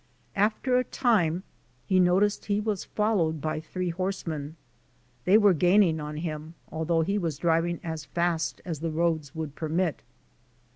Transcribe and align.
After 0.35 0.79
a 0.79 0.83
time 0.83 1.43
he 1.85 1.99
noticed 1.99 2.45
he 2.45 2.59
was 2.59 2.85
followed 2.85 3.39
by 3.39 3.59
three 3.59 3.91
horsemen. 3.91 4.55
They 5.25 5.37
were 5.37 5.53
gaining 5.53 5.99
on 5.99 6.17
him 6.17 6.55
although 6.71 7.01
he 7.03 7.19
was 7.19 7.37
driving 7.37 7.79
as 7.83 8.05
fast 8.05 8.61
as 8.65 8.79
the 8.79 8.89
roads 8.89 9.35
would 9.35 9.53
permit. 9.53 10.01